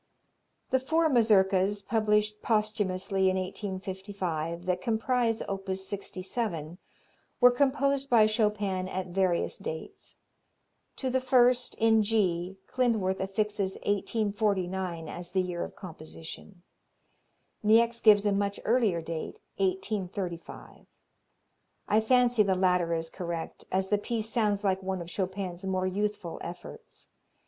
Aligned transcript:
The 0.71 0.79
four 0.79 1.09
Mazurkas, 1.09 1.83
published 1.83 2.41
posthumously 2.41 3.29
in 3.29 3.35
1855, 3.37 4.65
that 4.65 4.81
comprise 4.81 5.43
op. 5.43 5.69
67 5.71 6.79
were 7.39 7.51
composed 7.51 8.09
by 8.09 8.25
Chopin 8.25 8.87
at 8.87 9.09
various 9.09 9.59
dates. 9.59 10.17
To 10.95 11.11
the 11.11 11.21
first, 11.21 11.75
in 11.75 12.01
G, 12.01 12.57
Klindworth 12.65 13.19
affixes 13.19 13.75
1849 13.85 15.07
as 15.07 15.29
the 15.33 15.43
year 15.43 15.63
of 15.63 15.75
composition. 15.75 16.63
Niecks 17.63 18.01
gives 18.01 18.25
a 18.25 18.31
much 18.31 18.59
earlier 18.65 19.03
date, 19.03 19.37
1835. 19.57 20.87
I 21.87 22.01
fancy 22.01 22.41
the 22.41 22.55
latter 22.55 22.95
is 22.95 23.11
correct, 23.11 23.65
as 23.71 23.89
the 23.89 23.99
piece 23.99 24.29
sounds 24.31 24.63
like 24.63 24.81
one 24.81 24.99
of 24.99 25.09
Chopin's 25.11 25.63
more 25.63 25.85
youthful 25.85 26.39
efforts. 26.41 27.09